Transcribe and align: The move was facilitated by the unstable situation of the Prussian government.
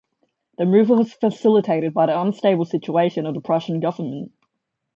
The 0.57 0.65
move 0.65 0.89
was 0.89 1.13
facilitated 1.13 1.93
by 1.93 2.07
the 2.07 2.19
unstable 2.19 2.65
situation 2.65 3.27
of 3.27 3.35
the 3.35 3.39
Prussian 3.39 3.79
government. 3.81 4.31